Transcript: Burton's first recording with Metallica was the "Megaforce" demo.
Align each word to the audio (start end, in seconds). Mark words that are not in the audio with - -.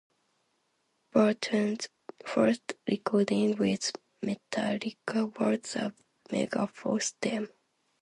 Burton's 1.11 1.87
first 2.25 2.73
recording 2.89 3.55
with 3.57 3.91
Metallica 4.23 5.39
was 5.39 5.73
the 5.73 5.93
"Megaforce" 6.31 7.13
demo. 7.21 7.49